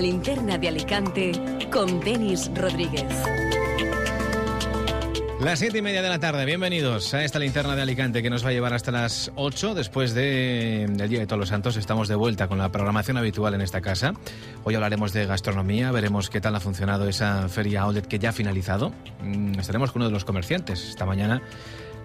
[0.00, 1.32] Linterna de Alicante
[1.72, 3.04] con Denis Rodríguez.
[5.40, 8.44] Las siete y media de la tarde, bienvenidos a esta linterna de Alicante que nos
[8.44, 11.76] va a llevar hasta las 8 después de, del Día de Todos los Santos.
[11.76, 14.14] Estamos de vuelta con la programación habitual en esta casa.
[14.64, 18.32] Hoy hablaremos de gastronomía, veremos qué tal ha funcionado esa feria outlet que ya ha
[18.32, 18.92] finalizado.
[19.22, 20.88] Mm, estaremos con uno de los comerciantes.
[20.88, 21.42] Esta mañana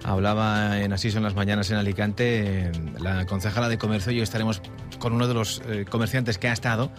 [0.04, 4.62] hablaba en Así son las mañanas en Alicante la concejala de comercio y hoy estaremos
[5.00, 6.92] con uno de los eh, comerciantes que ha estado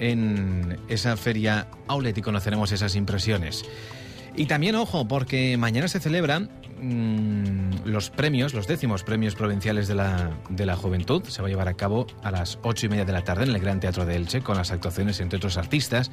[0.00, 3.64] en esa feria outlet y conoceremos esas impresiones.
[4.36, 6.50] Y también, ojo, porque mañana se celebran
[6.80, 11.22] mmm, los premios, los décimos premios provinciales de la, de la juventud.
[11.24, 13.50] Se va a llevar a cabo a las ocho y media de la tarde en
[13.50, 16.10] el Gran Teatro de Elche con las actuaciones, entre otros artistas,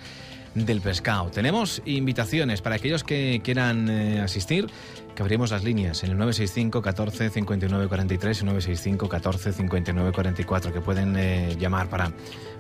[0.66, 1.30] del pescado.
[1.30, 4.68] Tenemos invitaciones para aquellos que quieran eh, asistir,
[5.16, 10.74] que abrimos las líneas en el 965 14 59 43 y 965 14 59 44,
[10.74, 12.12] que pueden eh, llamar para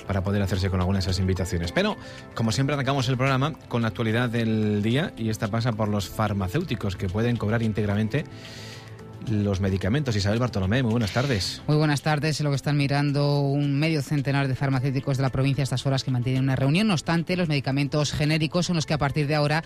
[0.07, 1.73] para poder hacerse con algunas de esas invitaciones.
[1.73, 1.97] Pero,
[2.33, 6.07] como siempre, arrancamos el programa con la actualidad del día y esta pasa por los
[6.07, 8.23] farmacéuticos que pueden cobrar íntegramente
[9.29, 10.15] los medicamentos.
[10.15, 11.61] Isabel Bartolomé, muy buenas tardes.
[11.67, 12.39] Muy buenas tardes.
[12.41, 16.03] Lo que están mirando un medio centenar de farmacéuticos de la provincia a estas horas
[16.03, 16.87] que mantienen una reunión.
[16.87, 19.63] No obstante, los medicamentos genéricos son los que a partir de ahora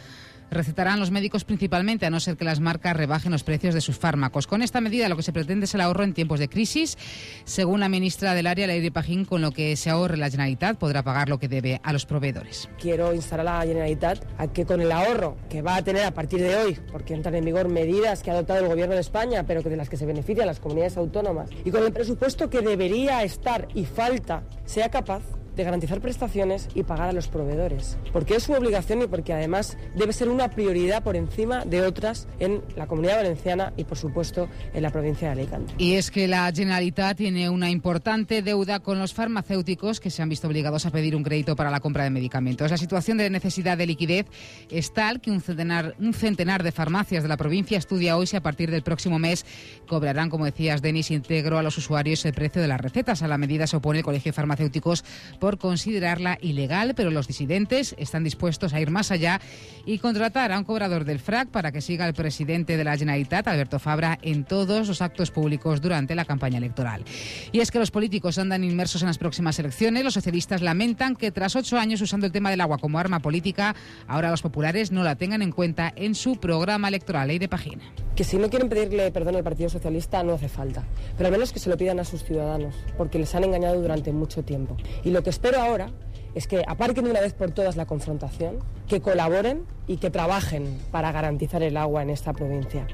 [0.52, 3.98] recetarán los médicos principalmente, a no ser que las marcas rebajen los precios de sus
[3.98, 4.46] fármacos.
[4.46, 6.98] Con esta medida lo que se pretende es el ahorro en tiempos de crisis.
[7.46, 11.04] Según la ministra del área, Leire Pajín, con lo que se ahorre la Generalitat podrá
[11.04, 12.70] pagar lo que debe a los proveedores.
[12.80, 16.12] Quiero instar a la Generalitat a que con el ahorro que va a tener a
[16.12, 19.46] partir de hoy, porque entran en vigor medidas que ha adoptado el Gobierno de España,
[19.48, 22.62] pero que de las que se benefician las comunidades autónomas, y con el presupuesto que
[22.62, 25.24] debería estar y falta, sea capaz
[25.56, 29.78] de garantizar prestaciones y pagar a los proveedores, porque es su obligación y porque además
[29.96, 34.50] debe ser una prioridad por encima de otras en la comunidad valenciana y por supuesto
[34.74, 35.74] en la provincia de Alicante.
[35.78, 40.30] Y es que la Generalitat tiene una importante deuda con los farmacéuticos que se han
[40.30, 42.72] visto obligados a pedir un crédito para la compra de medicamentos.
[42.72, 44.26] La situación de necesidad de liquidez
[44.70, 48.36] es tal que un centenar, un centenar de farmacias de la provincia estudia hoy si
[48.36, 49.46] a partir del próximo mes
[49.88, 53.22] cobrarán, como decías, Denis, íntegro a los usuarios el precio de las recetas.
[53.22, 55.04] A la medida se opone el Colegio de Farmacéuticos
[55.42, 59.42] por considerarla ilegal, pero los disidentes están dispuestos a ir más allá
[59.86, 63.48] y contratar a un cobrador del FRAC para que siga el presidente de la Generalitat,
[63.48, 67.04] Alberto Fabra, en todos los actos públicos durante la campaña electoral.
[67.52, 70.04] Y es que los políticos andan inmersos en las próximas elecciones.
[70.04, 73.76] Los socialistas lamentan que tras ocho años usando el tema del agua como arma política,
[74.08, 77.02] ahora los populares no la tengan en cuenta en su programa electoral.
[77.26, 77.84] Ley de Página.
[78.16, 80.86] Que si no quieren pedirle perdón al Partido Socialista no hace falta,
[81.18, 84.12] pero al menos que se lo pidan a sus ciudadanos, porque les han engañado durante
[84.12, 84.78] mucho tiempo.
[85.04, 85.90] Y lo que espero ahora
[86.36, 90.78] es que aparquen de una vez por todas la confrontación, que colaboren y que trabajen
[90.92, 92.86] para garantizar el agua en esta provincia.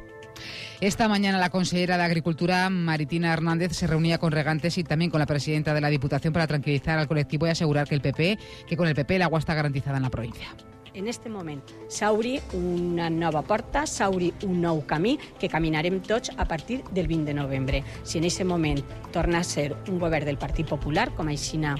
[0.79, 5.19] Esta mañana la consejera de Agricultura, Maritina Hernández, se reunía con regantes y también con
[5.19, 8.37] la presidenta de la Diputación para tranquilizar al colectivo y asegurar que el PP,
[8.67, 10.55] que con el PP el agua está garantizada en la provincia.
[10.97, 11.61] En este moment
[11.93, 17.29] s'obri una nova porta, s'obri un nou camí que caminarem tots a partir del 20
[17.29, 17.83] de novembre.
[18.01, 18.81] Si en aquest moment
[19.13, 21.75] torna a ser un govern del Partit Popular, com aixina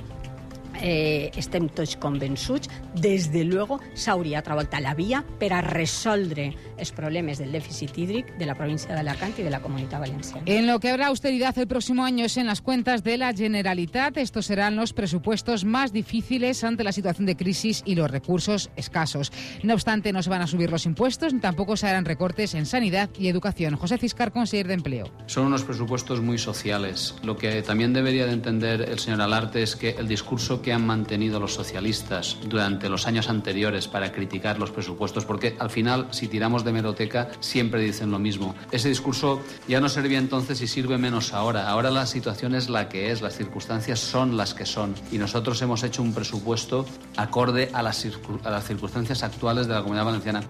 [0.82, 6.92] eh, estem tots convençuts, des de luego s'hauria trobat la via per a resoldre els
[6.92, 10.44] problemes del dèficit hídric de la província d'Alacant i de la comunitat valenciana.
[10.46, 14.18] En lo que habrá austeridad el próximo año es en las cuentas de la Generalitat.
[14.18, 19.32] Estos serán los presupuestos más difíciles ante la situación de crisis y los recursos escasos.
[19.64, 22.66] No obstante, no se van a subir los impuestos ni tampoco se harán recortes en
[22.66, 23.76] sanidad y educación.
[23.76, 25.12] José Ciscar, consejero de Empleo.
[25.26, 27.16] Son unos presupuestos muy sociales.
[27.24, 30.86] Lo que también debería de entender el señor Alarte es que el discurso que han
[30.86, 36.28] mantenido los socialistas durante los años anteriores para criticar los presupuestos, porque al final, si
[36.28, 38.56] tiramos de meroteca, siempre dicen lo mismo.
[38.72, 41.70] Ese discurso ya no servía entonces y sirve menos ahora.
[41.70, 45.62] Ahora la situación es la que es, las circunstancias son las que son y nosotros
[45.62, 46.86] hemos hecho un presupuesto
[47.16, 48.06] acorde a las,
[48.44, 50.42] a las circunstancias actuales de la comunidad valenciana.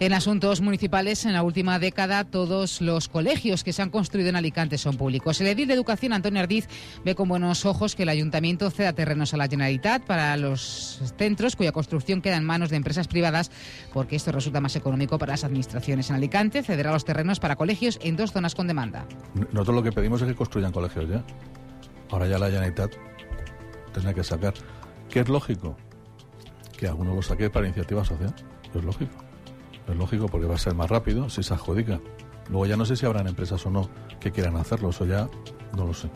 [0.00, 4.36] En asuntos municipales, en la última década, todos los colegios que se han construido en
[4.36, 5.40] Alicante son públicos.
[5.40, 6.68] El edil de Educación, Antonio Ardiz,
[7.04, 9.61] ve con buenos ojos que el ayuntamiento ceda terrenos a la Generalitat
[10.06, 13.50] para los centros cuya construcción queda en manos de empresas privadas,
[13.92, 16.10] porque esto resulta más económico para las administraciones.
[16.10, 19.06] En Alicante cederá los terrenos para colegios en dos zonas con demanda.
[19.52, 21.24] Nosotros lo que pedimos es que construyan colegios ya.
[22.10, 22.92] Ahora ya la Generalitat
[23.92, 24.54] tendrá que sacar.
[25.08, 25.76] ¿Qué es lógico?
[26.76, 28.34] Que alguno lo saque para iniciativa social.
[28.74, 29.12] Es lógico.
[29.88, 32.00] Es lógico porque va a ser más rápido si se adjudica.
[32.48, 33.88] Luego ya no sé si habrán empresas o no
[34.20, 35.28] que quieran hacerlo, eso ya
[35.76, 36.08] no lo sé.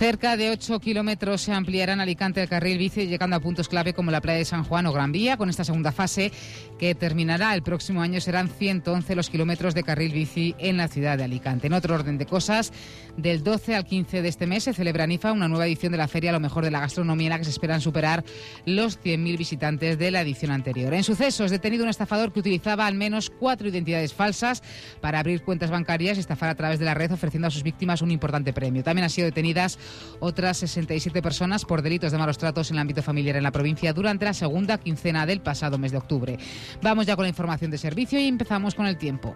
[0.00, 3.92] Cerca de 8 kilómetros se ampliará en Alicante el carril bici, llegando a puntos clave
[3.92, 5.36] como la playa de San Juan o Gran Vía.
[5.36, 6.32] Con esta segunda fase,
[6.78, 11.18] que terminará el próximo año, serán 111 los kilómetros de carril bici en la ciudad
[11.18, 11.66] de Alicante.
[11.66, 12.72] En otro orden de cosas,
[13.18, 15.98] del 12 al 15 de este mes se celebra en IFA una nueva edición de
[15.98, 18.24] la Feria Lo Mejor de la Gastronomía, en la que se esperan superar
[18.64, 20.94] los 100.000 visitantes de la edición anterior.
[20.94, 24.62] En sucesos, detenido un estafador que utilizaba al menos cuatro identidades falsas
[25.02, 28.00] para abrir cuentas bancarias y estafar a través de la red, ofreciendo a sus víctimas
[28.00, 28.82] un importante premio.
[28.82, 29.78] También han sido detenidas
[30.20, 33.92] otras 67 personas por delitos de malos tratos en el ámbito familiar en la provincia
[33.92, 36.38] durante la segunda quincena del pasado mes de octubre.
[36.82, 39.34] Vamos ya con la información de servicio y empezamos con el tiempo.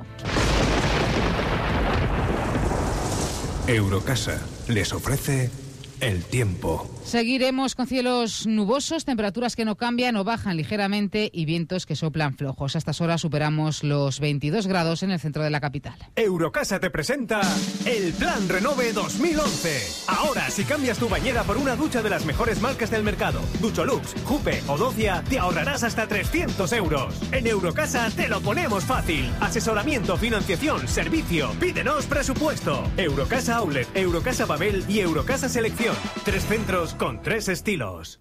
[3.66, 5.63] Eurocasa les ofrece
[6.00, 6.90] el tiempo.
[7.04, 12.34] Seguiremos con cielos nubosos, temperaturas que no cambian o bajan ligeramente y vientos que soplan
[12.34, 12.74] flojos.
[12.74, 15.94] A estas horas superamos los 22 grados en el centro de la capital.
[16.16, 17.42] Eurocasa te presenta
[17.84, 19.82] el Plan Renove 2011.
[20.08, 24.14] Ahora, si cambias tu bañera por una ducha de las mejores marcas del mercado, Ducholux,
[24.24, 27.14] Jupe o Docia, te ahorrarás hasta 300 euros.
[27.32, 29.30] En Eurocasa te lo ponemos fácil.
[29.40, 31.50] Asesoramiento, financiación, servicio.
[31.60, 32.90] Pídenos presupuesto.
[32.96, 35.83] Eurocasa Outlet, Eurocasa Babel y Eurocasa Selección.
[36.24, 38.20] Tres centros con tres estilos.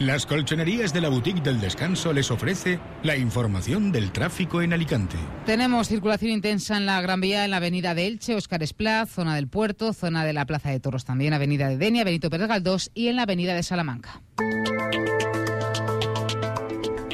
[0.00, 5.16] Las colchonerías de la boutique del descanso les ofrece la información del tráfico en Alicante.
[5.46, 9.36] Tenemos circulación intensa en la Gran Vía, en la avenida de Elche, Óscar Esplaz, zona
[9.36, 12.90] del Puerto, zona de la Plaza de Toros también, avenida de Denia, Benito Pérez Galdós
[12.94, 14.20] y en la avenida de Salamanca.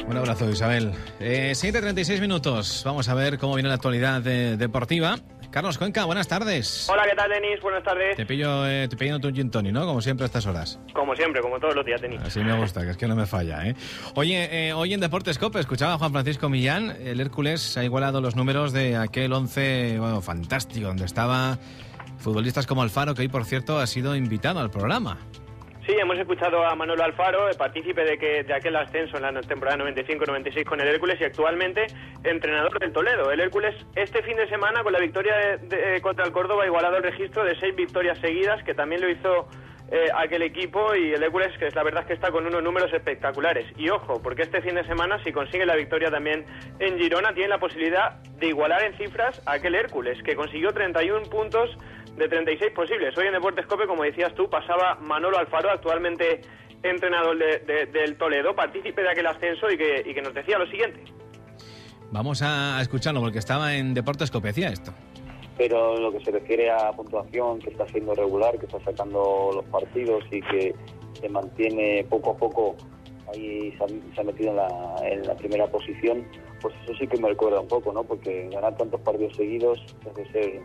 [0.07, 0.93] Un abrazo, Isabel.
[1.19, 2.81] Eh, 7.36 minutos.
[2.83, 5.19] Vamos a ver cómo viene la actualidad eh, deportiva.
[5.51, 6.87] Carlos Cuenca, buenas tardes.
[6.89, 7.59] Hola, ¿qué tal, Denis?
[7.61, 8.15] Buenas tardes.
[8.15, 9.85] Te pillo, eh, te pillo tu gin tonic, ¿no?
[9.85, 10.79] Como siempre a estas horas.
[10.93, 12.21] Como siempre, como todos los días, Denis.
[12.23, 13.75] Así me gusta, que es que no me falla, ¿eh?
[14.15, 16.95] Oye, eh, hoy en Deportes Cope escuchaba a Juan Francisco Millán.
[17.01, 21.59] El Hércules ha igualado los números de aquel 11, bueno, fantástico, donde estaba
[22.17, 25.17] futbolistas como Alfaro, que hoy, por cierto, ha sido invitado al programa.
[25.87, 29.83] Sí, hemos escuchado a Manolo Alfaro, partícipe de, que, de aquel ascenso en la temporada
[29.83, 31.87] 95-96 con el Hércules y actualmente
[32.23, 33.31] entrenador del Toledo.
[33.31, 35.57] El Hércules este fin de semana con la victoria de-
[35.93, 39.09] de- contra el Córdoba ha igualado el registro de seis victorias seguidas, que también lo
[39.09, 39.47] hizo
[39.91, 42.63] eh, aquel equipo y el Hércules, que es la verdad es que está con unos
[42.63, 43.65] números espectaculares.
[43.77, 46.45] Y ojo, porque este fin de semana, si consigue la victoria también
[46.79, 51.23] en Girona, tiene la posibilidad de igualar en cifras a aquel Hércules, que consiguió 31
[51.29, 51.69] puntos
[52.15, 53.17] de 36 posibles.
[53.17, 56.41] Hoy en Deportes Cope, como decías tú, pasaba Manolo Alfaro, actualmente
[56.83, 60.57] entrenador de- de- del Toledo, partícipe de aquel ascenso y que, y que nos decía
[60.57, 61.03] lo siguiente.
[62.11, 64.93] Vamos a escucharlo porque estaba en Deportes Cope, decía esto.
[65.57, 69.65] Pero lo que se refiere a puntuación, que está siendo regular, que está sacando los
[69.65, 70.75] partidos y que
[71.19, 72.75] se mantiene poco a poco
[73.33, 76.25] ahí se ha, metido en la, en la primera posición,
[76.61, 78.03] pues eso sí que me recuerda un poco, ¿no?
[78.03, 80.61] Porque ganar tantos partidos seguidos te hace ser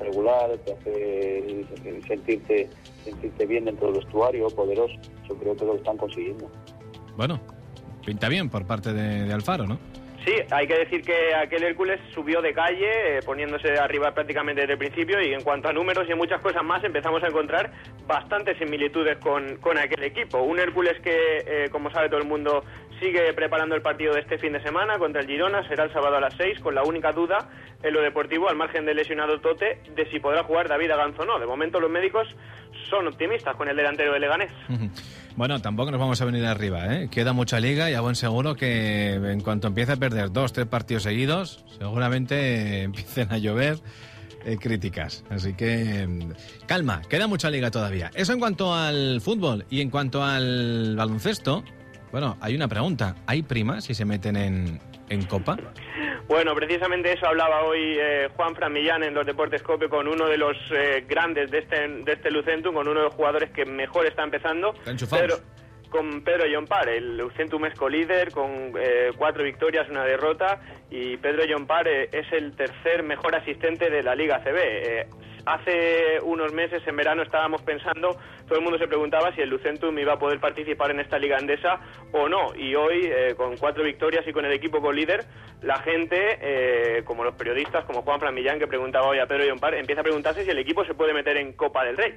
[0.00, 1.64] regular, te hace
[2.06, 2.68] sentirte,
[3.04, 4.94] sentirte bien dentro del vestuario, poderoso.
[5.28, 6.50] Yo creo que lo están consiguiendo.
[7.16, 7.38] Bueno,
[8.04, 9.78] pinta bien por parte de Alfaro, ¿no?
[10.24, 14.74] Sí, hay que decir que aquel Hércules subió de calle, eh, poniéndose arriba prácticamente desde
[14.74, 17.72] el principio, y en cuanto a números y muchas cosas más, empezamos a encontrar
[18.06, 20.38] bastantes similitudes con, con aquel equipo.
[20.38, 22.64] Un Hércules que, eh, como sabe todo el mundo,
[23.02, 26.16] sigue preparando el partido de este fin de semana contra el Girona, será el sábado
[26.16, 27.50] a las 6, con la única duda
[27.82, 31.26] en lo deportivo, al margen del lesionado Tote, de si podrá jugar David Aganzo o
[31.26, 31.40] no.
[31.40, 32.28] De momento los médicos
[32.88, 34.52] son optimistas con el delantero de Leganés.
[35.34, 37.08] Bueno, tampoco nos vamos a venir arriba, ¿eh?
[37.10, 40.66] Queda mucha liga y a buen seguro que en cuanto empiece a perder dos, tres
[40.66, 43.78] partidos seguidos, seguramente empiecen a llover
[44.44, 45.24] eh, críticas.
[45.28, 48.12] Así que mm, calma, queda mucha liga todavía.
[48.14, 51.64] Eso en cuanto al fútbol y en cuanto al baloncesto,
[52.12, 53.16] bueno, hay una pregunta.
[53.26, 54.78] ¿Hay primas si se meten en,
[55.08, 55.56] en Copa?
[56.28, 60.26] Bueno, precisamente eso hablaba hoy eh, Juan Fran Millán en los Deportes Cope con uno
[60.26, 63.64] de los eh, grandes de este, de este Lucentum, con uno de los jugadores que
[63.64, 64.74] mejor está empezando.
[65.92, 70.58] Con Pedro Llompar, el Lucentum es colíder con eh, cuatro victorias, una derrota
[70.90, 74.56] y Pedro Llompar eh, es el tercer mejor asistente de la Liga CB.
[74.56, 75.06] Eh,
[75.44, 78.16] hace unos meses, en verano, estábamos pensando,
[78.48, 81.36] todo el mundo se preguntaba si el Lucentum iba a poder participar en esta Liga
[81.36, 81.78] Andesa
[82.12, 82.54] o no.
[82.56, 85.24] Y hoy, con cuatro victorias y con el equipo con líder,
[85.60, 89.74] la gente, como los periodistas, como Juan Fran Millán, que preguntaba hoy a Pedro Llompar,
[89.74, 92.14] empieza a preguntarse si el equipo se puede meter en Copa del Rey.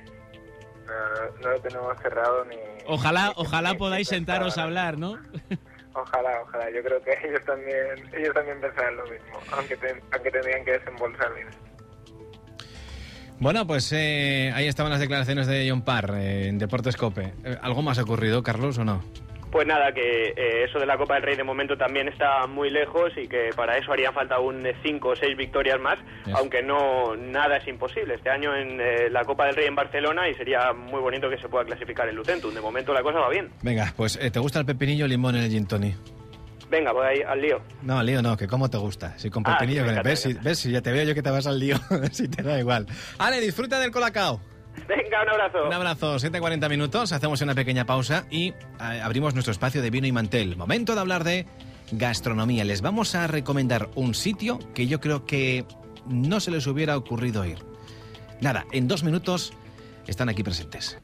[0.86, 2.56] No, no lo tenemos cerrado ni...
[2.88, 5.18] Ojalá, ojalá ni- podáis sentaros a hablar, ¿no?
[5.94, 6.70] Ojalá, ojalá.
[6.72, 10.72] Yo creo que ellos también, ellos también pensarán lo mismo, aunque, ten- aunque tendrían que
[10.74, 11.32] desembolsar.
[13.40, 17.34] Bueno, pues eh, ahí estaban las declaraciones de John Parr eh, en Deportes Cope.
[17.44, 19.04] Eh, ¿Algo más ha ocurrido, Carlos, o no?
[19.56, 22.70] Pues nada, que eh, eso de la Copa del Rey de momento también está muy
[22.70, 26.36] lejos y que para eso harían falta un 5 o 6 victorias más, Yes.
[26.36, 28.16] aunque no nada es imposible.
[28.16, 31.38] Este año en eh, la Copa del Rey en Barcelona y sería muy bonito que
[31.38, 32.54] se pueda clasificar el Lucentum.
[32.54, 33.50] De momento la cosa va bien.
[33.62, 35.96] Venga, pues eh, ¿te gusta el pepinillo o limón en el gin tonic?
[36.70, 37.62] Venga, voy ahí al lío.
[37.84, 39.18] No, lío no, que cómo te gusta.
[39.18, 40.20] Si con Ah, pepinillo, sí, ¿ves?
[40.20, 40.60] Si, ¿Ves?
[40.60, 41.78] Si ya te veo yo que te vas al lío,
[42.12, 42.88] si te da igual.
[43.20, 44.42] Ale, disfruta del colacao.
[44.88, 45.68] Venga, un abrazo.
[45.68, 48.56] Un abrazo, 7.40 minutos, hacemos una pequeña pausa y eh,
[49.04, 50.56] abrimos nuestro espacio de vino y mantel.
[50.58, 51.48] Momento de hablar de
[51.92, 52.64] gastronomía.
[52.66, 55.66] Les vamos a recomendar un sitio que yo creo que
[56.08, 57.60] no se les hubiera ocurrido ir.
[58.42, 59.54] Nada, en dos minutos
[60.08, 61.00] están aquí presentes.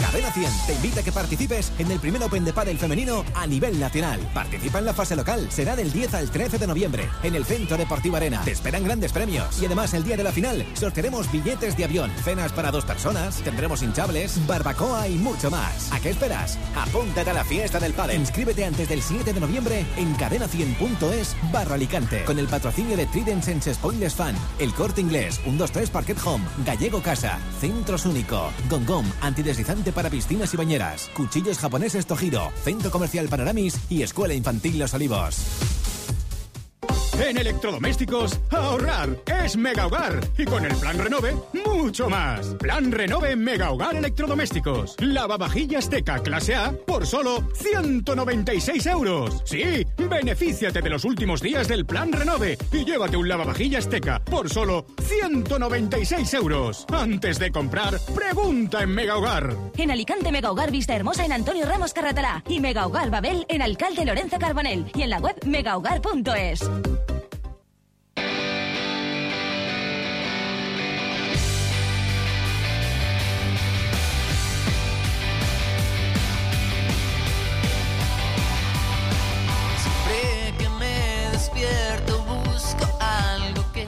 [0.00, 3.46] Cadena 100 te invita a que participes en el primer Open de Padel femenino a
[3.46, 4.20] nivel nacional.
[4.32, 5.48] Participa en la fase local.
[5.50, 8.42] Será del 10 al 13 de noviembre en el Centro Deportivo Arena.
[8.44, 9.60] Te esperan grandes premios.
[9.60, 13.36] Y además, el día de la final, sortearemos billetes de avión, cenas para dos personas,
[13.42, 15.92] tendremos hinchables, barbacoa y mucho más.
[15.92, 16.58] ¿A qué esperas?
[16.76, 18.20] Apúntate a la fiesta del Padel.
[18.20, 22.24] Inscríbete antes del 7 de noviembre en cadena100.es barra Alicante.
[22.24, 27.02] Con el patrocinio de Trident Sense Spoilers Fan, El Corte Inglés, 123 Parquet Home, Gallego
[27.02, 33.78] Casa, Centros Único, Gongom, antideslizante para piscinas y bañeras, Cuchillos Japoneses Tojido, Centro Comercial Panoramis
[33.88, 35.87] y Escuela Infantil Los Olivos.
[37.20, 39.08] En electrodomésticos, ahorrar
[39.44, 40.20] es Mega Hogar.
[40.38, 42.46] Y con el plan Renove, mucho más.
[42.54, 44.94] Plan Renove Mega Hogar Electrodomésticos.
[45.00, 49.42] Lavavajillas Teca clase A por solo 196 euros.
[49.44, 54.48] Sí, benefíciate de los últimos días del plan Renove y llévate un lavavajillas Teca por
[54.48, 56.86] solo 196 euros.
[56.92, 59.56] Antes de comprar, pregunta en Mega Hogar.
[59.76, 63.60] En Alicante Mega Hogar Vista Hermosa en Antonio Ramos Carratalá y Mega Hogar Babel en
[63.60, 66.60] Alcalde Lorenzo Carbonel y en la web megahogar.es.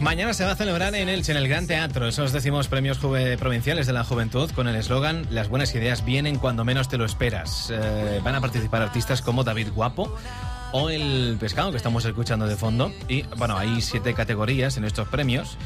[0.00, 3.86] Mañana se va a celebrar en Elche, en el Gran Teatro, esos decimos premios provinciales
[3.86, 7.70] de la juventud con el eslogan Las buenas ideas vienen cuando menos te lo esperas.
[7.70, 10.16] Eh, van a participar artistas como David Guapo
[10.72, 12.90] o El Pescado, que estamos escuchando de fondo.
[13.08, 15.58] Y bueno, hay siete categorías en estos premios.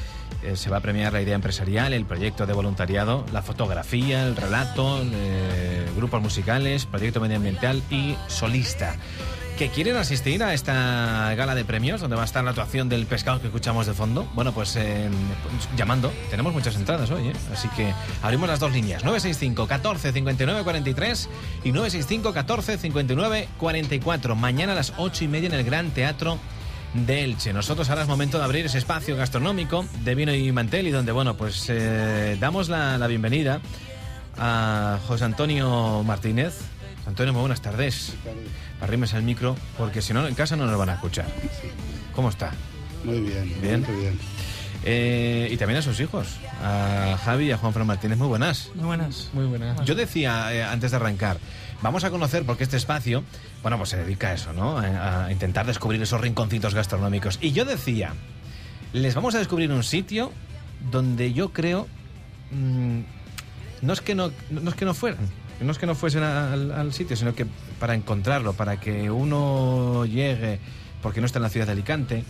[0.43, 4.35] Eh, se va a premiar la idea empresarial, el proyecto de voluntariado, la fotografía, el
[4.35, 8.97] relato, eh, grupos musicales, proyecto medioambiental y solista
[9.59, 13.07] que quieren asistir a esta gala de premios donde va a estar la actuación del
[13.07, 15.09] pescado que escuchamos de fondo, bueno, pues eh,
[15.77, 16.13] llamando.
[16.31, 17.33] Tenemos muchas entradas hoy, ¿eh?
[17.53, 17.93] así que
[18.23, 21.29] abrimos las dos líneas, 965 14 59 43
[21.65, 24.35] y 965 14 59 44.
[24.35, 26.39] Mañana a las 8 y media en el Gran Teatro
[26.95, 27.53] de Elche.
[27.53, 31.13] Nosotros ahora es momento de abrir ese espacio gastronómico de vino y mantel y donde,
[31.13, 33.61] bueno, pues eh, damos la, la bienvenida
[34.37, 36.74] a José Antonio Martínez.
[37.07, 38.15] Antonio, muy buenas tardes.
[38.81, 41.27] Arrímese al micro, porque si no, en casa no nos van a escuchar.
[42.15, 42.53] ¿Cómo está?
[43.05, 43.85] Muy bien, Bien.
[43.89, 44.19] muy bien.
[44.87, 46.29] Eh, y también a sus hijos,
[46.63, 48.19] a Javi y a Juan Fran Martínez.
[48.19, 48.71] Muy buenas.
[48.75, 49.31] Muy buenas.
[49.33, 49.83] Muy buenas.
[49.85, 51.39] Yo decía eh, antes de arrancar,
[51.81, 53.23] vamos a conocer porque este espacio,
[53.63, 54.79] bueno, pues se dedica a eso, ¿no?
[54.79, 57.39] A, a intentar descubrir esos rinconcitos gastronómicos.
[57.41, 58.13] Y yo decía,
[58.93, 60.33] les vamos a descubrir un sitio
[60.91, 61.87] donde yo creo
[62.51, 63.01] mm,
[63.81, 65.29] no es que no, no es que no fueran,
[65.61, 67.47] no es que no fuesen al, al sitio, sino que
[67.79, 70.59] para encontrarlo, para que uno llegue,
[71.03, 72.25] porque no está en la ciudad de Alicante,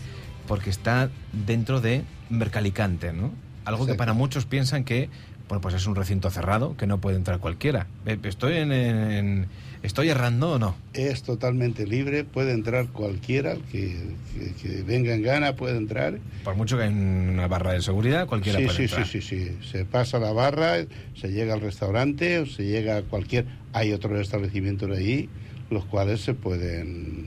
[0.46, 3.32] porque está dentro de Mercalicante, ¿no?
[3.64, 5.08] Algo que para muchos piensan que,
[5.48, 7.86] bueno, pues es un recinto cerrado, que no puede entrar cualquiera.
[8.06, 9.46] Eh, ¿Estoy en, en-
[9.82, 10.74] estoy errando o no?
[10.94, 13.96] Es totalmente libre, puede entrar cualquiera que,
[14.32, 16.18] que- que venga en gana, puede entrar.
[16.44, 19.06] Por mucho que hay una barra de seguridad, cualquiera sí, puede sí, entrar.
[19.06, 19.68] sí, sí, sí.
[19.70, 20.76] Se pasa la barra,
[21.14, 23.44] se llega al restaurante o se llega a cualquier...
[23.74, 25.28] Hay otros establecimientos ahí,
[25.68, 27.26] los cuales se pueden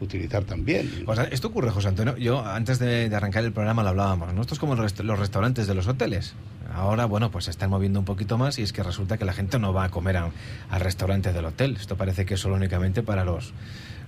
[0.00, 1.04] utilizar también.
[1.06, 2.16] O sea, esto ocurre, José Antonio.
[2.16, 4.32] Yo, antes de, de arrancar el programa, lo hablábamos.
[4.34, 4.40] ¿no?
[4.40, 6.34] Esto es como los, rest- los restaurantes de los hoteles.
[6.74, 9.32] Ahora, bueno, pues se están moviendo un poquito más y es que resulta que la
[9.32, 10.30] gente no va a comer a-
[10.70, 11.76] al restaurante del hotel.
[11.78, 13.52] Esto parece que es solo únicamente para los,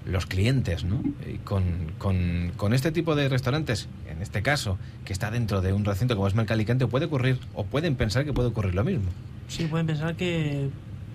[0.04, 1.00] los clientes, ¿no?
[1.32, 1.62] Y con,
[1.98, 6.16] con, con este tipo de restaurantes, en este caso, que está dentro de un recinto
[6.16, 9.10] como es Mercalicante, puede ocurrir, o pueden pensar que puede ocurrir lo mismo.
[9.48, 10.68] Sí, pueden pensar que,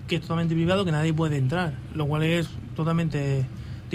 [0.08, 3.44] que es totalmente privado, que nadie puede entrar, lo cual es totalmente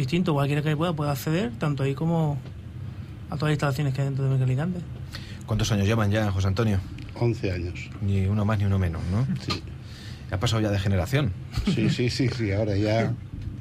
[0.02, 0.34] distinto.
[0.34, 2.38] Cualquiera que pueda puede acceder, tanto ahí como
[3.30, 4.80] a todas las instalaciones que hay dentro de Mercalicante.
[5.46, 6.80] ¿Cuántos años llevan ya, José Antonio?
[7.16, 7.90] 11 años.
[8.02, 9.26] Ni uno más ni uno menos, ¿no?
[9.46, 9.62] Sí.
[10.32, 11.32] Ha pasado ya de generación.
[11.74, 13.14] Sí, sí, sí, sí, ahora ya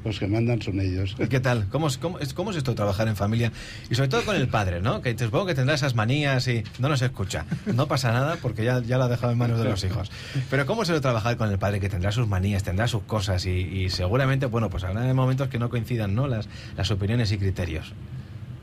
[0.07, 1.17] Los que mandan son ellos.
[1.19, 1.67] ¿Y qué tal?
[1.69, 3.51] ¿Cómo es, cómo, es, ¿Cómo es esto trabajar en familia?
[3.89, 5.01] Y sobre todo con el padre, ¿no?
[5.01, 7.45] Que te supongo que tendrá esas manías y no nos escucha.
[7.65, 10.09] No pasa nada porque ya, ya lo ha dejado en manos de los hijos.
[10.49, 13.51] Pero ¿cómo es trabajar con el padre que tendrá sus manías, tendrá sus cosas y,
[13.51, 16.27] y seguramente, bueno, pues habrá momentos que no coincidan, ¿no?
[16.27, 16.47] Las,
[16.77, 17.91] las opiniones y criterios.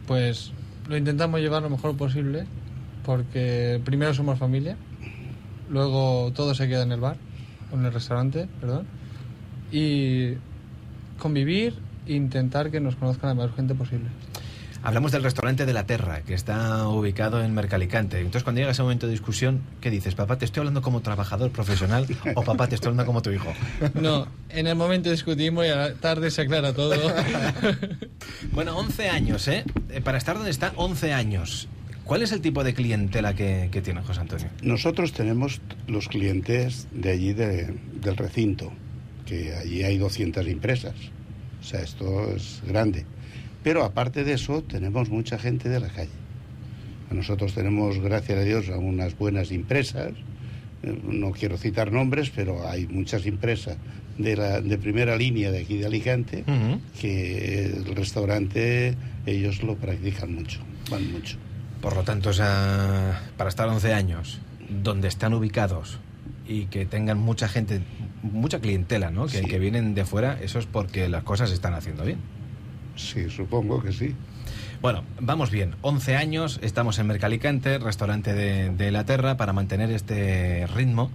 [0.07, 0.53] Pues
[0.89, 2.47] lo intentamos llevar lo mejor posible
[3.05, 4.77] porque primero somos familia,
[5.71, 7.17] luego todo se queda en el bar,
[7.71, 8.87] o en el restaurante, perdón,
[9.71, 10.35] y
[11.19, 11.75] convivir
[12.07, 14.09] e intentar que nos conozcan la mayor gente posible.
[14.85, 18.19] Hablamos del restaurante de la Terra, que está ubicado en Mercalicante.
[18.19, 20.15] Entonces, cuando llega ese momento de discusión, ¿qué dices?
[20.15, 23.51] ¿Papá, te estoy hablando como trabajador profesional o papá, te estoy hablando como tu hijo?
[23.95, 26.95] No, en el momento discutimos y a la tarde se aclara todo.
[28.53, 29.65] bueno, 11 años, ¿eh?
[30.05, 31.67] Para estar donde está, 11 años.
[32.05, 34.49] ¿Cuál es el tipo de clientela que, que tiene José Antonio?
[34.61, 38.71] Nosotros tenemos los clientes de allí de, del recinto,
[39.27, 40.95] que allí hay 200 empresas.
[41.61, 43.05] O sea, esto es grande.
[43.63, 46.11] Pero aparte de eso, tenemos mucha gente de la calle.
[47.11, 50.13] Nosotros tenemos, gracias a Dios, a unas buenas empresas.
[50.83, 53.77] Eh, No quiero citar nombres, pero hay muchas empresas
[54.19, 56.45] de, la, de primera línea de aquí de Alicante
[57.01, 58.95] que el restaurante
[59.27, 61.37] ellos lo practican mucho, van mucho.
[61.81, 64.41] Por lo tanto, o sea, para estar 11 años,
[64.83, 65.99] donde están ubicados
[66.47, 67.81] y que tengan mucha gente,
[68.23, 69.27] mucha clientela, ¿no?
[69.27, 69.45] Que, Sí.
[69.47, 72.19] que vienen de fuera, eso es porque las cosas se están haciendo bien.
[72.97, 74.15] Sí, supongo que sí.
[74.83, 75.75] Bueno, vamos bien.
[75.81, 81.11] 11 años, estamos en Mercalicante, restaurante de, de la Terra, para mantener este ritmo.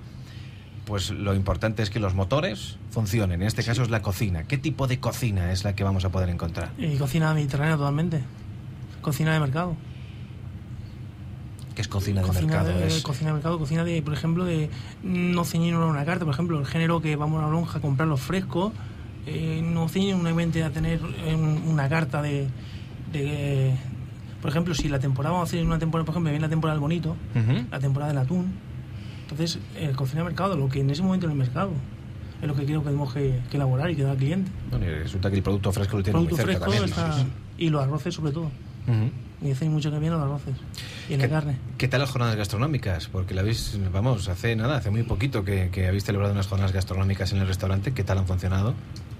[0.85, 3.43] Pues lo importante es que los motores funcionen.
[3.43, 4.45] En este caso es la cocina.
[4.45, 6.71] ¿Qué tipo de cocina es la que vamos a poder encontrar?
[6.79, 8.21] Y cocina mediterránea totalmente.
[9.03, 9.75] Cocina de mercado.
[11.79, 12.77] ¿Qué es cocina de cocina mercado?
[12.77, 14.69] de, Es- cocina de mercado, cocina de, por ejemplo, de
[15.01, 17.81] no ceñirnos a una carta, por ejemplo, el género que vamos a la lonja a
[17.81, 18.73] comprarlo fresco,
[19.25, 22.49] eh, no únicamente a tener eh, un- una carta de,
[23.13, 23.73] de,
[24.41, 26.73] por ejemplo, si la temporada vamos a hacer una temporada, por ejemplo, viene la temporada
[26.75, 27.15] del bonito,
[27.71, 28.51] la temporada del atún,
[29.21, 31.71] entonces el cocina de mercado, lo que en ese momento en el mercado,
[32.41, 34.51] es lo que creo que tenemos que, que elaborar y que dar al cliente.
[34.69, 36.83] Bueno, y resulta que el producto fresco lo tiene muy cerca también.
[36.83, 37.25] está-
[37.57, 38.51] y los arroces sobre todo.
[39.41, 40.55] Y dicen mucho que vienen los arroces
[41.09, 41.55] y en la carne.
[41.77, 43.07] ¿Qué tal las jornadas gastronómicas?
[43.07, 46.73] Porque la habéis, vamos, hace nada, hace muy poquito que, que habéis celebrado unas jornadas
[46.73, 47.93] gastronómicas en el restaurante.
[47.93, 48.73] ¿Qué tal han funcionado?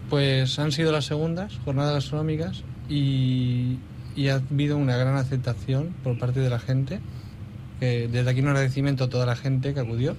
[0.09, 3.77] Pues han sido las segundas jornadas gastronómicas y,
[4.15, 6.99] y ha habido una gran aceptación por parte de la gente.
[7.79, 10.17] que desde aquí un agradecimiento a toda la gente que acudió.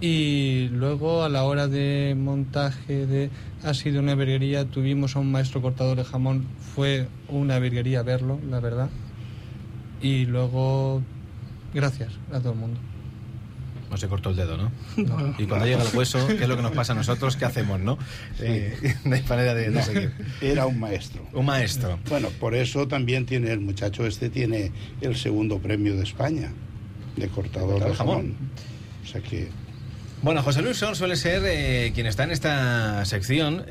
[0.00, 3.30] Y luego a la hora de montaje de
[3.62, 8.38] ha sido una virguería, tuvimos a un maestro cortador de jamón, fue una virguería verlo,
[8.50, 8.90] la verdad.
[10.02, 11.02] Y luego
[11.72, 12.80] gracias a todo el mundo.
[13.90, 14.72] No se cortó el dedo, ¿no?
[14.96, 15.34] No.
[15.38, 17.36] Y cuando llega el hueso, ¿qué es lo que nos pasa a nosotros?
[17.36, 17.96] ¿Qué hacemos, no?
[18.40, 20.12] Eh, no hay manera de, No, seguir.
[20.40, 21.22] Era un maestro.
[21.32, 21.98] Un maestro.
[22.08, 26.52] Bueno, por eso también tiene el muchacho este tiene el segundo premio de España
[27.16, 28.16] de cortador de de jamón.
[28.16, 28.36] jamón.
[29.04, 29.48] O sea que
[30.24, 33.66] Bueno, José Luis Sol suele ser eh, quien está en esta sección.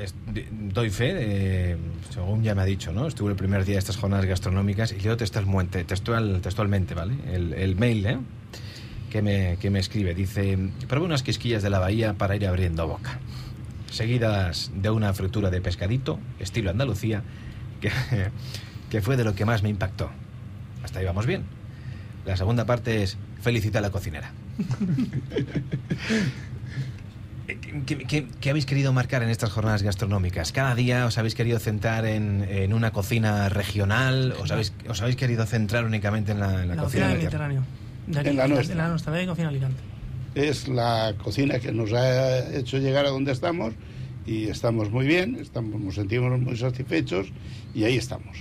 [0.52, 1.76] Doy fe, eh,
[2.10, 3.08] según ya me ha dicho, ¿no?
[3.08, 7.14] Estuve el primer día de estas jornadas gastronómicas y leo textualmente, textual, textualmente ¿vale?
[7.26, 8.18] El, el mail, ¿eh?
[9.10, 10.14] Que me, que me escribe.
[10.14, 13.18] Dice, probé unas quisquillas de la bahía para ir abriendo boca.
[13.90, 17.24] Seguidas de una fritura de pescadito, estilo Andalucía,
[17.80, 17.90] que,
[18.90, 20.08] que fue de lo que más me impactó.
[20.84, 21.42] Hasta ahí vamos bien.
[22.24, 24.30] La segunda parte es felicita a la cocinera.
[27.86, 30.50] ¿Qué, qué- qué habéis querido marcar en estas jornadas gastronómicas?
[30.52, 34.34] ¿Cada día os habéis querido centrar en, en una cocina regional?
[34.40, 37.18] ¿Os habéis, os habéis querido centrar únicamente en la, en la La cocina cocina del?
[37.18, 37.62] Mediterráneo.
[38.06, 38.76] De aquí, En la nuestra.
[38.76, 39.76] la nuestra, de cocina Alicante.
[40.34, 43.74] es la cocina que nos ha hecho llegar a donde estamos
[44.26, 47.26] y estamos muy bien, estamos, nos sentimos muy satisfechos
[47.74, 48.38] y ahí estamos.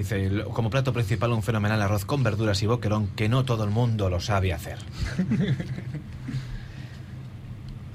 [0.00, 3.70] Dice, como plato principal un fenomenal arroz con verduras y boquerón que no todo el
[3.70, 4.78] mundo lo sabe hacer.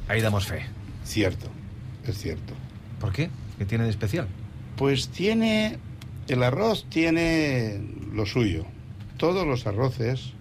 [0.08, 0.68] Ahí damos fe.
[1.04, 1.48] Cierto,
[2.06, 2.54] es cierto.
[3.00, 3.32] ¿Por qué?
[3.58, 4.28] ¿Qué tiene de especial?
[4.76, 5.80] Pues tiene,
[6.28, 7.82] el arroz tiene
[8.14, 8.68] lo suyo.
[9.18, 10.34] Todos los arroces,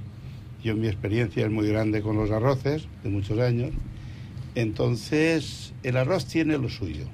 [0.62, 3.70] yo mi experiencia es muy grande con los arroces, de muchos años,
[4.54, 7.06] entonces el arroz tiene lo suyo.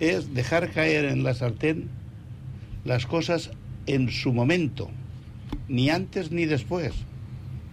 [0.00, 1.88] Es dejar caer en la sartén
[2.84, 3.52] las cosas
[3.86, 4.90] en su momento,
[5.68, 6.92] ni antes ni después.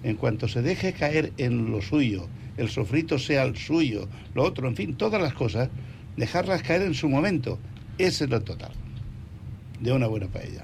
[0.04, 4.67] En cuanto se deje caer en lo suyo, el sofrito sea el suyo, lo otro,
[4.67, 5.69] en fin, todas las cosas,
[6.17, 7.58] dejarlas caer en su momento.
[7.97, 8.71] Ese es lo total
[9.80, 10.63] de una buena paella.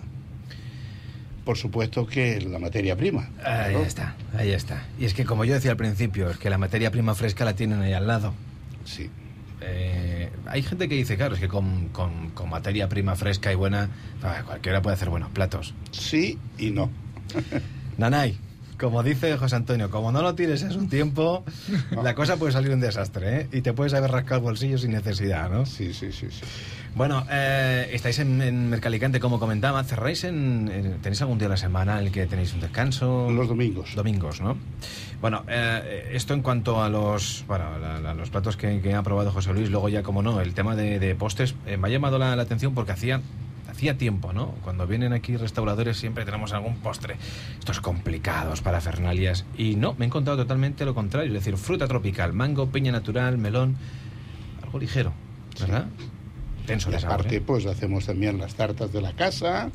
[1.46, 3.30] Por supuesto que la materia prima.
[3.44, 4.86] Ahí está, ahí está.
[5.00, 7.56] Y es que como yo decía al principio, es que la materia prima fresca la
[7.56, 8.34] tienen ahí al lado.
[8.86, 9.10] Sí.
[9.62, 10.19] Eh,
[10.50, 13.90] hay gente que dice, claro, es que con, con- con materia prima fresca y buena,
[14.24, 15.74] ah, cualquiera puede hacer buenos platos.
[15.92, 16.90] Sí y no.
[17.98, 18.38] Nanay,
[18.80, 21.44] como dice José Antonio, como no lo tires es un tiempo,
[21.92, 23.48] la cosa puede salir un desastre, ¿eh?
[23.52, 25.66] Y te puedes haber rascado el bolsillo sin necesidad, ¿no?
[25.66, 26.28] Sí, sí, sí.
[26.32, 26.42] sí.
[26.96, 31.54] Bueno, eh, estáis en, en Mercalicante, como comentaba, cerráis en, en- ¿Tenéis algún día de
[31.54, 33.30] la semana en el que tenéis un descanso?
[33.30, 33.94] Los domingos.
[33.96, 34.58] Domingos, ¿no?
[35.22, 39.04] Bueno, eh, esto en cuanto a los, bueno, la- la- los platos que, que ha
[39.04, 41.92] probado José Luis, luego ya, como no, el tema de, de postres, eh, me ha
[41.92, 43.22] llamado la, la atención porque hacía
[43.80, 44.48] hacía tiempo, ¿no?
[44.62, 47.16] Cuando vienen aquí restauradores siempre tenemos algún postre.
[47.60, 49.46] Estos complicados para fernalias.
[49.58, 51.30] Y no, me he encontrado totalmente lo contrario.
[51.30, 53.78] Es decir, fruta tropical, mango, piña natural, melón.
[54.62, 55.14] Algo ligero,
[55.62, 55.86] ¿verdad?
[56.66, 57.42] Tenso Y de sabor, aparte, ¿eh?
[57.42, 59.72] pues hacemos también las tartas de la casa,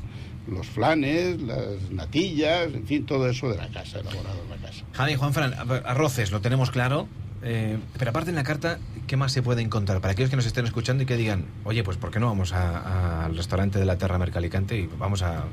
[0.47, 4.85] los flanes, las natillas, en fin, todo eso de la casa, elaborado en la casa.
[4.93, 7.07] Javi, Juanfran, arroces, lo tenemos claro.
[7.43, 10.01] Eh, pero aparte en la carta, ¿qué más se puede encontrar?
[10.01, 12.53] Para aquellos que nos estén escuchando y que digan, oye, pues ¿por qué no vamos
[12.53, 15.43] al restaurante de la Terra Mercalicante y vamos a,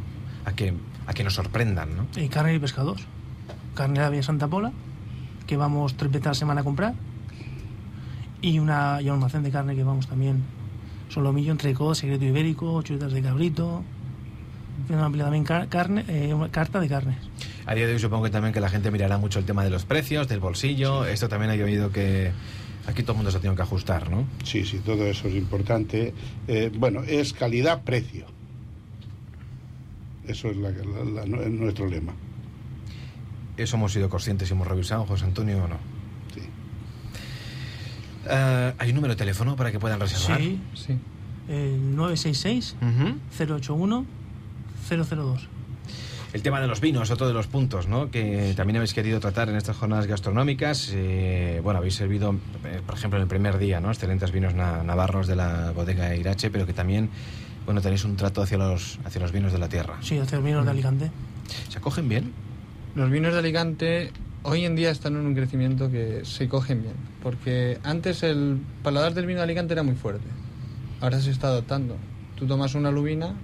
[0.45, 0.75] a que,
[1.07, 2.07] a que nos sorprendan, ¿no?
[2.17, 3.03] Y carne y pescados.
[3.75, 4.73] Carne de la Vía Santa Pola,
[5.47, 6.95] que vamos tres veces a la semana a comprar.
[8.41, 10.43] Y, una, y un almacén de carne que vamos también.
[11.09, 13.83] Solomillo, entrecot, secreto ibérico, chuletas de cabrito.
[14.89, 17.19] También car- carne, eh, una carta de carne.
[17.67, 19.71] A día de hoy supongo que también que la gente mirará mucho el tema de
[19.71, 21.05] los precios, del bolsillo.
[21.05, 22.33] Esto también he oído que
[22.87, 24.25] aquí todo el mundo se tiene que ajustar, ¿no?
[24.45, 26.13] Sí, sí, todo eso es importante.
[26.49, 28.27] Eh, bueno, es calidad-precio.
[30.27, 32.13] Eso es la- la- la- nuestro lema.
[33.57, 35.77] Eso hemos sido conscientes y hemos revisado, José Antonio, o no.
[38.29, 40.39] Eh, ¿Hay un número de teléfono para que puedan reservar?
[40.41, 40.99] Sí, sí.
[41.49, 42.77] El 966
[43.37, 44.07] 081
[44.89, 45.49] 002.
[46.33, 48.11] El tema de los vinos, otro de los puntos, ¿no?
[48.11, 50.91] Que también habéis querido tratar en estas jornadas gastronómicas.
[50.95, 53.91] Eh, bueno, habéis servido, eh, por ejemplo, en el primer día, ¿no?
[53.91, 57.11] Excelentes vinos na- navarros de la bodega Irache, pero que también,
[57.67, 59.99] bueno, tenéis un trato hacia los, hacia los vinos de la tierra.
[60.01, 61.11] Sí, hacia los vinos de Alicante.
[61.69, 62.33] ¿Se acogen bien?
[62.95, 64.11] Los vinos de Alicante
[64.43, 69.13] hoy en día están en un crecimiento que se cogen bien, porque antes el paladar
[69.13, 70.27] del vino de Alicante era muy fuerte,
[71.03, 71.97] ahora se está adaptando.
[72.37, 73.35] Tú tomas una lubina,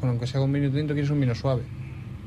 [0.00, 1.62] bueno, aunque sea con vino tinto, quieres un vino suave.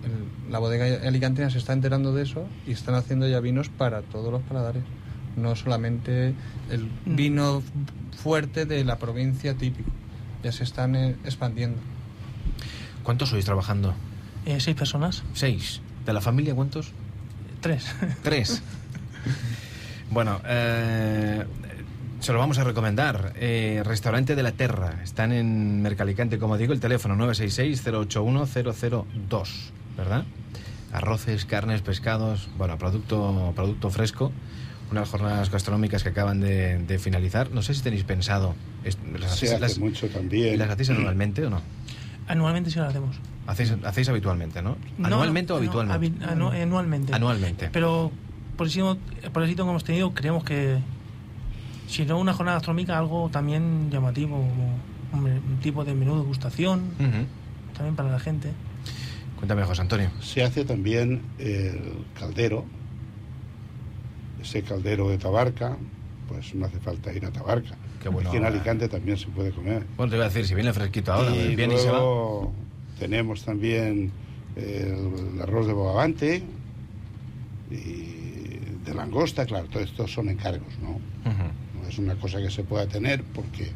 [0.03, 4.01] El- la bodega alicantina se está enterando de eso y están haciendo ya vinos para
[4.01, 4.83] todos los paladares,
[5.37, 6.33] no solamente
[6.69, 7.61] el vino
[8.21, 9.89] fuerte de la provincia típico,
[10.43, 11.77] ya se están eh, expandiendo.
[13.03, 13.93] ¿Cuántos sois trabajando?
[14.45, 15.23] Eh, seis personas.
[15.33, 15.81] Seis.
[16.05, 16.91] ¿De la familia cuántos?
[17.61, 17.85] Tres.
[18.23, 18.61] Tres.
[20.09, 21.45] bueno, eh,
[22.19, 23.33] se lo vamos a recomendar.
[23.37, 24.99] Eh, Restaurante de la Terra.
[25.03, 29.47] Están en Mercalicante, como digo, el teléfono 966-081-002,
[29.97, 30.25] ¿verdad?
[30.93, 34.31] Arroces, carnes, pescados, bueno, producto, producto fresco.
[34.91, 37.49] Unas jornadas gastronómicas que acaban de, de finalizar.
[37.51, 38.55] No sé si tenéis pensado.
[38.83, 40.59] ¿Las Se hacéis, hace las- mucho también.
[40.59, 41.61] ¿Las hacéis anualmente o no?
[42.27, 43.15] Anualmente sí lo hacemos.
[43.47, 44.75] Hacéis, hacéis habitualmente, ¿no?
[44.97, 46.25] No, ¿Anualmente o no, habitualmente?
[46.25, 47.13] habi- anu- anualmente.
[47.13, 47.69] Anualmente.
[47.71, 48.11] Pero
[48.57, 48.97] por el, éxito,
[49.31, 50.77] por el éxito que hemos tenido, creemos que
[51.87, 54.45] si no una jornada gastronómica, algo también llamativo,
[55.11, 56.81] como un tipo de menú de gustación,
[57.75, 58.51] también para la gente.
[59.41, 60.11] Cuéntame, José Antonio.
[60.21, 62.63] Se hace también el caldero,
[64.39, 65.77] ese caldero de Tabarca,
[66.27, 67.75] pues no hace falta ir a Tabarca.
[67.99, 68.45] Qué bueno, Aquí en.
[68.45, 69.83] Alicante también se puede comer.
[69.97, 71.93] Bueno, te iba a decir, si viene fresquito ahora, y viene y se va.
[71.93, 72.53] luego
[72.99, 74.11] tenemos también
[74.55, 76.43] el, arroz de bogavante
[77.71, 80.99] y de langosta, claro, todo esto son encargos, ¿no?
[81.81, 83.71] No es una cosa que se pueda tener porque,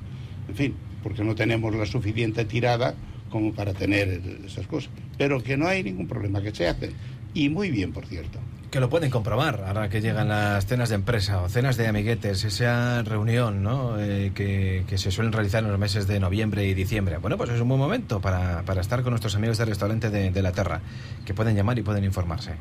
[0.48, 2.94] en fin, porque no tenemos la suficiente tirada
[3.36, 4.90] como para tener esas cosas.
[5.18, 6.92] Pero que no hay ningún problema, que se hace.
[7.34, 8.40] Y muy bien, por cierto.
[8.72, 12.46] Que lo pueden comprobar ahora que llegan las cenas de empresa o cenas de amiguetes,
[12.46, 14.00] esa reunión ¿no?
[14.00, 17.18] Eh, que, que se suelen realizar en los meses de noviembre y diciembre.
[17.18, 20.32] Bueno, pues es un buen momento para, para estar con nuestros amigos del restaurante de,
[20.32, 20.80] de la Terra,
[21.26, 22.52] que pueden llamar y pueden informarse.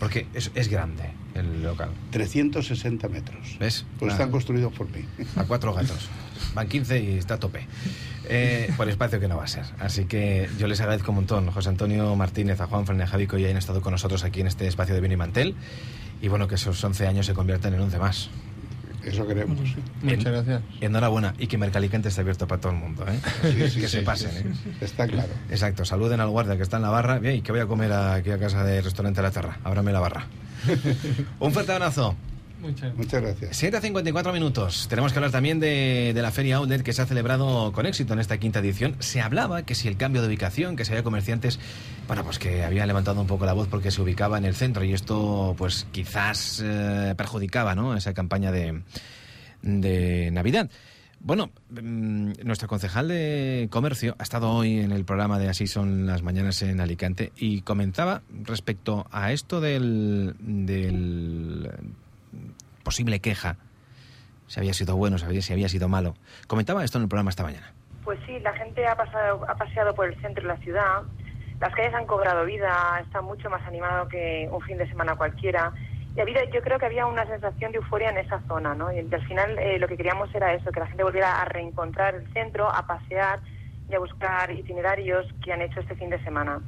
[0.00, 1.90] Porque es, es grande el local.
[2.10, 3.56] 360 metros.
[3.60, 3.86] ¿Ves?
[4.00, 4.14] Pues Ah.
[4.14, 5.04] están construidos por mí.
[5.36, 6.08] A cuatro gatos.
[6.54, 7.66] Van 15 y está a tope.
[8.28, 9.64] Eh, por espacio que no va a ser.
[9.78, 13.06] Así que yo les agradezco un montón, José Antonio Martínez, a Juan Fran y a
[13.06, 15.54] Javi, que hoy hayan estado con nosotros aquí en este espacio de Vino y Mantel.
[16.20, 18.30] Y bueno, que esos 11 años se conviertan en 11 más.
[19.06, 19.56] Eso queremos.
[20.02, 20.62] Muchas gracias.
[20.80, 21.34] Enhorabuena.
[21.38, 23.20] Y que Mercalicante esté abierto para todo el mundo, ¿eh?
[23.42, 24.52] Sí, sí, que se sí, pasen, sí, ¿eh?
[24.64, 24.84] sí.
[24.84, 25.28] Está claro.
[25.48, 25.84] Exacto.
[25.84, 27.20] Saluden al guardia que está en la barra.
[27.20, 29.58] Bien, y que voy a comer aquí a casa del restaurante La Terra.
[29.62, 30.26] Ábrame la barra.
[31.38, 32.16] un fuerte abrazo.
[32.60, 33.56] Muchas Muchas gracias.
[33.56, 34.86] 7 a 54 minutos.
[34.88, 38.14] Tenemos que hablar también de, de la Feria Outlet que se ha celebrado con éxito
[38.14, 38.96] en esta quinta edición.
[38.98, 41.58] Se hablaba que si el cambio de ubicación, que si había comerciantes,
[42.06, 44.84] bueno, pues que habían levantado un poco la voz porque se ubicaba en el centro
[44.84, 47.96] y esto, pues quizás eh, perjudicaba, ¿no?
[47.96, 48.82] Esa campaña de,
[49.62, 50.70] de Navidad.
[51.20, 56.06] Bueno, mm, nuestro concejal de comercio ha estado hoy en el programa de Así son
[56.06, 61.70] las mañanas en Alicante y comenzaba respecto a esto del, del
[62.86, 63.56] posible queja,
[64.46, 66.14] si había sido bueno, si había, si había sido malo.
[66.46, 67.72] Comentaba esto en el programa esta mañana.
[68.04, 71.02] Pues sí, la gente ha, pasado, ha paseado por el centro de la ciudad,
[71.60, 72.70] las calles han cobrado vida,
[73.04, 75.72] está mucho más animado que un fin de semana cualquiera.
[76.16, 78.92] Y había, yo creo que había una sensación de euforia en esa zona, ¿no?
[78.92, 82.14] Y al final eh, lo que queríamos era eso, que la gente volviera a reencontrar
[82.14, 83.40] el centro, a pasear
[83.90, 86.60] y a buscar itinerarios que han hecho este fin de semana.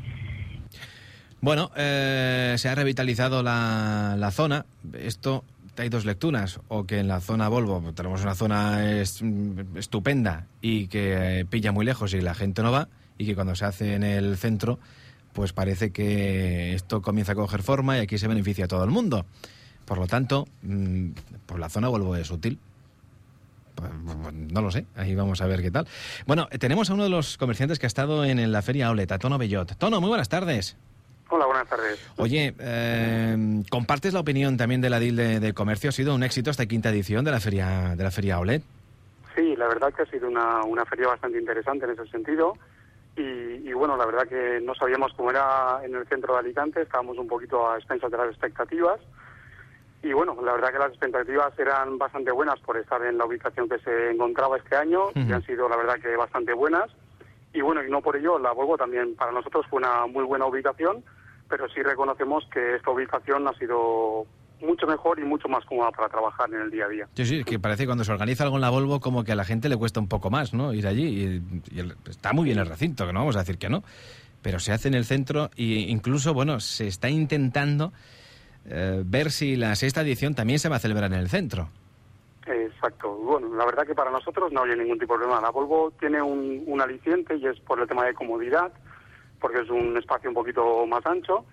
[1.40, 4.66] Bueno, eh, se ha revitalizado la, la zona.
[4.98, 5.44] Esto
[5.82, 9.22] hay dos lecturas, o que en la zona Volvo tenemos una zona es-
[9.76, 13.54] estupenda y que eh, pilla muy lejos y la gente no va, y que cuando
[13.54, 14.78] se hace en el centro,
[15.32, 18.90] pues parece que esto comienza a coger forma y aquí se beneficia a todo el
[18.90, 19.26] mundo.
[19.84, 21.10] Por lo tanto, mm,
[21.46, 22.58] pues la zona Volvo es útil.
[23.74, 25.86] Pues, pues, No lo sé, ahí vamos a ver qué tal.
[26.26, 29.18] Bueno, tenemos a uno de los comerciantes que ha estado en, la feria Outlet, a
[29.18, 29.76] Tono Bellot.
[29.76, 30.76] Tono, muy buenas tardes.
[31.30, 32.00] Hola, buenas tardes.
[32.16, 35.90] Oye, eh, ¿compartes la opinión también de la DIL de, de Comercio?
[35.90, 38.62] ¿Ha sido un éxito esta quinta edición de la feria de la feria Outlet?
[39.36, 42.54] Sí, la verdad que ha sido una, una feria bastante interesante en ese sentido.
[43.14, 46.82] Y, y bueno, la verdad que no sabíamos cómo era en el centro de Alicante,
[46.82, 48.98] estábamos un poquito a expensas de las expectativas.
[50.02, 53.68] Y bueno, la verdad que las expectativas eran bastante buenas por estar en la ubicación
[53.68, 55.34] que se encontraba este año y Ujú.
[55.34, 56.88] han sido la verdad que bastante buenas.
[57.52, 60.46] Y bueno, y no por ello, la Volvo también para nosotros fue una muy buena
[60.46, 61.04] ubicación,
[61.48, 64.26] pero sí reconocemos que esta ubicación ha sido
[64.60, 67.08] mucho mejor y mucho más cómoda para trabajar en el día a día.
[67.14, 69.36] Sí, sí, que parece que cuando se organiza algo en la Volvo como que a
[69.36, 70.74] la gente le cuesta un poco más, ¿no?
[70.74, 71.42] Ir allí y,
[71.76, 73.84] y el- está muy bien el recinto, que no vamos a decir que no,
[74.42, 77.92] pero se hace en el centro e incluso, bueno, se está intentando
[78.66, 81.68] eh, ver si la sexta edición también se va a celebrar en el centro.
[82.46, 83.14] Exacto.
[83.14, 85.40] Bueno, la verdad que para nosotros no había ningún tipo de problema.
[85.40, 88.72] La Volvo tiene un, un aliciente y es por el tema de comodidad,
[89.40, 91.44] porque es un espacio un poquito más ancho,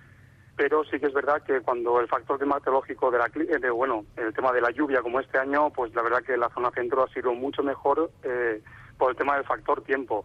[0.56, 4.06] pero sí que es verdad que cuando el factor climatológico de la eh, de, bueno,
[4.16, 7.04] el tema de la lluvia como este año, pues la verdad que la zona centro
[7.04, 8.62] ha sido mucho mejor eh,
[8.98, 10.24] por el tema del factor tiempo.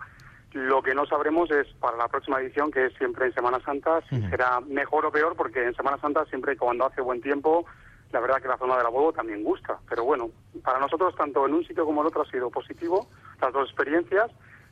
[0.53, 4.03] Lo que no sabremos es para la próxima edición, que es siempre en Semana Santa,
[4.09, 7.67] si será mejor o peor, porque en Semana Santa siempre cuando hace buen tiempo,
[8.13, 9.79] la verdad que la zona de la Volvo también gusta.
[9.89, 10.31] Pero bueno,
[10.65, 13.07] para nosotros tanto en un sitio como en otro ha sido positivo,
[13.41, 14.31] las dos experiencias,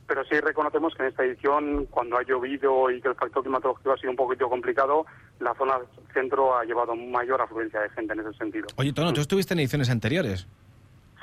[0.09, 3.93] pero sí reconocemos que en esta edición, cuando ha llovido y que el factor climatológico
[3.93, 5.05] ha sido un poquito complicado,
[5.39, 5.75] la zona
[6.13, 8.65] centro ha llevado mayor afluencia de gente en ese sentido.
[8.75, 10.47] Oye, Tono, tú estuviste en ediciones anteriores.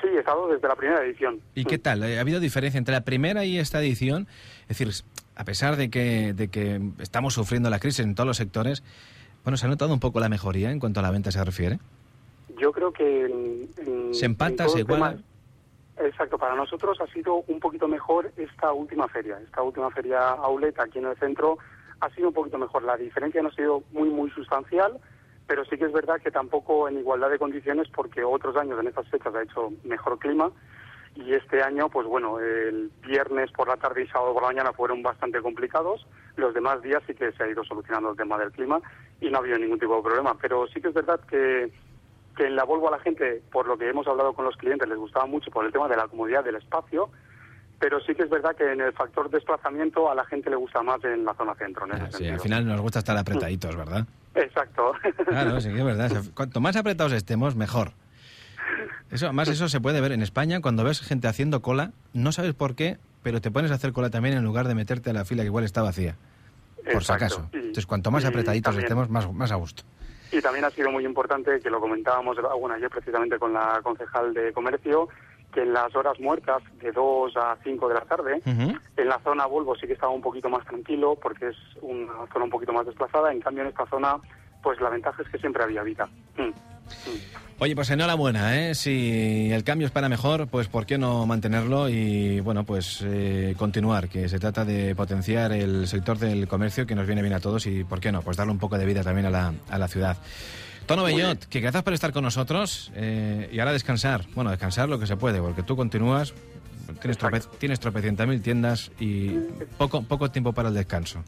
[0.01, 1.41] Sí, he estado desde la primera edición.
[1.53, 2.01] ¿Y qué tal?
[2.03, 4.27] ¿Ha habido diferencia entre la primera y esta edición?
[4.69, 4.89] Es decir,
[5.35, 8.83] a pesar de que, de que estamos sufriendo la crisis en todos los sectores,
[9.43, 11.79] bueno, ¿se ha notado un poco la mejoría en cuanto a la venta se refiere?
[12.57, 13.25] Yo creo que...
[13.25, 15.17] en- en- ¿Se empata, se iguala?
[15.99, 19.39] Exacto, para nosotros ha sido un poquito mejor esta última feria.
[19.39, 21.57] Esta última feria Aulet aquí en el centro
[21.99, 22.83] ha sido un poquito mejor.
[22.83, 24.99] La diferencia no ha sido muy, muy sustancial,
[25.47, 28.87] pero sí que es verdad que tampoco en igualdad de condiciones porque otros años en
[28.87, 30.51] estas fechas ha hecho mejor clima
[31.15, 34.73] y este año, pues bueno, el viernes por la tarde y sábado por la mañana
[34.73, 36.05] fueron bastante complicados.
[36.35, 38.79] Los demás días sí que se ha ido solucionando el tema del clima
[39.19, 40.37] y no ha habido ningún tipo de problema.
[40.39, 41.71] Pero sí que es verdad que
[42.37, 44.87] que en la Volvo a la gente, por lo que hemos hablado con los clientes,
[44.87, 47.09] les gustaba mucho por el tema de la comodidad del espacio,
[47.79, 50.81] pero sí que es verdad que en el factor desplazamiento a la gente le gusta
[50.81, 52.33] más en la zona centro, en ese Sí, sentido.
[52.35, 54.05] al final nos gusta estar apretaditos, ¿verdad?
[54.35, 54.93] Exacto.
[55.27, 56.11] Claro, sí que es verdad.
[56.35, 57.91] Cuanto más apretados estemos, mejor.
[59.11, 62.53] Eso, además, eso se puede ver en España cuando ves gente haciendo cola, no sabes
[62.53, 65.23] por qué, pero te pones a hacer cola también en lugar de meterte a la
[65.25, 66.15] fila que igual está vacía.
[66.91, 67.25] Por si Exacto.
[67.25, 67.49] acaso.
[67.53, 69.83] Y- Entonces, cuanto más y apretaditos también- estemos, más, más a gusto.
[70.31, 74.33] Y también ha sido muy importante, que lo comentábamos bueno, ayer precisamente con la concejal
[74.33, 75.07] de comercio,
[75.53, 79.45] que en las horas muertas de 2 a 5 de la tarde, en la zona
[79.45, 82.85] Volvo sí que estaba un poquito más tranquilo porque es una zona un poquito más
[82.85, 83.31] desplazada.
[83.31, 84.17] En cambio, en esta zona,
[84.61, 86.07] pues la ventaja es que siempre había vida.
[86.37, 86.76] Mm.
[87.59, 88.75] Oye, pues enhorabuena, ¿eh?
[88.75, 93.55] Si el cambio es para mejor, pues ¿por qué no mantenerlo y, bueno, pues eh,
[93.57, 94.09] continuar?
[94.09, 97.65] Que se trata de potenciar el sector del comercio que nos viene bien a todos
[97.65, 98.21] y, ¿por qué no?
[98.21, 100.17] Pues darle un poco de vida también a la, a la ciudad.
[100.85, 104.25] Tono Bellot, que gracias por estar con nosotros eh, y ahora descansar.
[104.35, 106.35] Bueno, descansar lo que se puede, porque tú continúas,
[107.01, 109.31] tienes, trope, tienes tropecientas mil tiendas y
[109.79, 111.23] poco, poco tiempo para el descanso.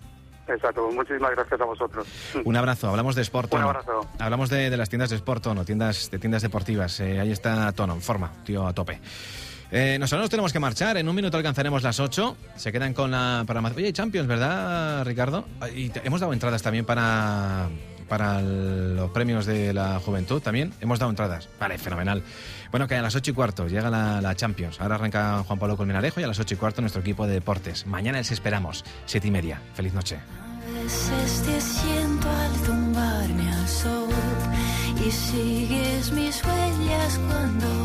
[0.49, 2.07] Exacto, pues muchísimas gracias a vosotros.
[2.45, 3.69] Un abrazo, hablamos de Sport Un Tono.
[3.69, 4.07] abrazo.
[4.19, 6.99] Hablamos de, de las tiendas de Sport Tono, tiendas, de tiendas deportivas.
[6.99, 8.99] Eh, ahí está Tono, en forma, tío a tope.
[9.71, 12.35] Eh, nosotros nos tenemos que marchar, en un minuto alcanzaremos las 8.
[12.55, 13.77] Se quedan con la programación.
[13.77, 15.45] Oye, hay Champions, ¿verdad, Ricardo?
[15.61, 17.67] Ah, Y te- hemos dado entradas también para,
[18.09, 20.73] para los premios de la juventud también.
[20.81, 21.47] Hemos dado entradas.
[21.59, 22.23] Vale, fenomenal.
[22.71, 24.81] Bueno, que a las ocho y cuarto llega la, Champions.
[24.81, 27.85] Ahora arranca Juan Pablo Colmenarejo y a las ocho y cuarto nuestro equipo de deportes.
[27.87, 29.61] Mañana les esperamos, siete y media.
[29.73, 30.17] Feliz noche.
[30.17, 34.09] A te siento al tumbarme al sol
[35.05, 37.79] y sigues mis huellas cuando